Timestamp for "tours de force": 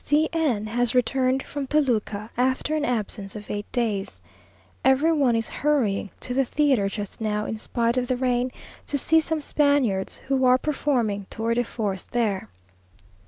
11.29-12.05